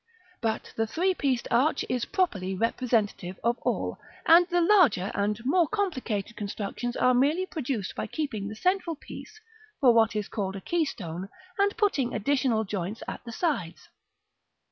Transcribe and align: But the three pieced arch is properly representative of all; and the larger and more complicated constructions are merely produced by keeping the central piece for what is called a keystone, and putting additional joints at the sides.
But 0.41 0.73
the 0.75 0.87
three 0.87 1.13
pieced 1.13 1.47
arch 1.51 1.85
is 1.87 2.05
properly 2.05 2.55
representative 2.55 3.39
of 3.43 3.59
all; 3.59 3.99
and 4.25 4.47
the 4.47 4.59
larger 4.59 5.11
and 5.13 5.39
more 5.45 5.67
complicated 5.67 6.35
constructions 6.35 6.95
are 6.97 7.13
merely 7.13 7.45
produced 7.45 7.93
by 7.95 8.07
keeping 8.07 8.47
the 8.47 8.55
central 8.55 8.95
piece 8.95 9.39
for 9.79 9.93
what 9.93 10.15
is 10.15 10.27
called 10.27 10.55
a 10.55 10.61
keystone, 10.61 11.29
and 11.59 11.77
putting 11.77 12.15
additional 12.15 12.63
joints 12.63 13.03
at 13.07 13.23
the 13.25 13.31
sides. 13.31 13.89